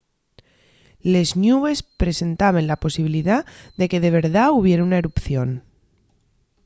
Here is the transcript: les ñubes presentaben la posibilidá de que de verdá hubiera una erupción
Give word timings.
les 1.13 1.29
ñubes 1.43 1.79
presentaben 2.01 2.65
la 2.69 2.81
posibilidá 2.83 3.37
de 3.79 3.85
que 3.91 4.01
de 4.03 4.11
verdá 4.17 4.43
hubiera 4.57 4.85
una 4.87 4.99
erupción 5.03 5.49